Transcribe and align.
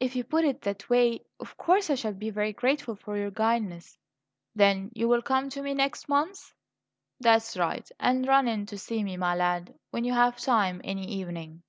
"If 0.00 0.16
you 0.16 0.24
put 0.24 0.44
it 0.44 0.62
that 0.62 0.90
way, 0.90 1.24
of 1.38 1.56
course 1.56 1.88
I 1.88 1.94
shall 1.94 2.12
be 2.14 2.30
very 2.30 2.52
grateful 2.52 2.96
for 2.96 3.16
your 3.16 3.30
guidance." 3.30 3.96
"Then 4.56 4.90
you 4.92 5.06
will 5.06 5.22
come 5.22 5.50
to 5.50 5.62
me 5.62 5.72
next 5.72 6.08
month? 6.08 6.52
That's 7.20 7.56
right. 7.56 7.88
And 8.00 8.26
run 8.26 8.48
in 8.48 8.66
to 8.66 8.76
see 8.76 9.04
me, 9.04 9.16
my 9.16 9.36
lad, 9.36 9.72
when 9.92 10.02
you 10.02 10.14
have 10.14 10.36
time 10.38 10.80
any 10.82 11.06
evening." 11.06 11.62